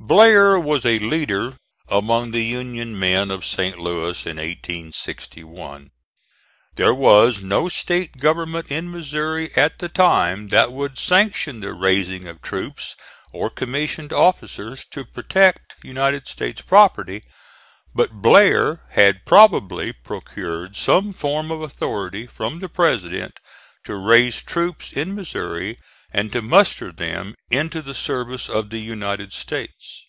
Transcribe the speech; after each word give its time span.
Blair 0.00 0.58
was 0.58 0.86
a 0.86 0.98
leader 1.00 1.58
among 1.90 2.30
the 2.30 2.42
Union 2.44 2.98
men 2.98 3.30
of 3.30 3.44
St. 3.44 3.78
Louis 3.78 4.24
in 4.24 4.38
1861. 4.38 5.90
There 6.76 6.94
was 6.94 7.42
no 7.42 7.68
State 7.68 8.16
government 8.16 8.70
in 8.70 8.90
Missouri 8.90 9.50
at 9.54 9.80
the 9.80 9.88
time 9.90 10.48
that 10.48 10.72
would 10.72 10.96
sanction 10.96 11.60
the 11.60 11.74
raising 11.74 12.26
of 12.26 12.40
troops 12.40 12.96
or 13.34 13.50
commissioned 13.50 14.10
officers 14.14 14.86
to 14.92 15.04
protect 15.04 15.74
United 15.84 16.26
States 16.26 16.62
property, 16.62 17.22
but 17.94 18.12
Blair 18.22 18.86
had 18.92 19.26
probably 19.26 19.92
procured 19.92 20.74
some 20.74 21.12
form 21.12 21.50
of 21.50 21.60
authority 21.60 22.26
from 22.26 22.60
the 22.60 22.68
President 22.70 23.34
to 23.84 23.94
raise 23.94 24.40
troops 24.40 24.90
in 24.90 25.14
Missouri 25.14 25.78
and 26.10 26.32
to 26.32 26.40
muster 26.40 26.90
them 26.90 27.34
into 27.50 27.82
the 27.82 27.92
service 27.92 28.48
of 28.48 28.70
the 28.70 28.78
United 28.78 29.30
States. 29.30 30.06